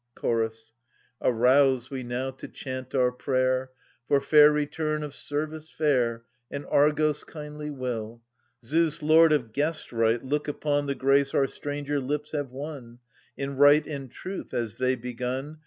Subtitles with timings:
[0.01, 0.73] A' Chorus.
[1.21, 3.69] Arouse we now to chant our prayer
[4.07, 8.23] For fair return of service fair And Argos' kindly will.
[8.65, 12.97] Zeus, lord of guestright, look upon The grace our stranger lips have won.
[13.37, 15.59] In right and truth, as they begun.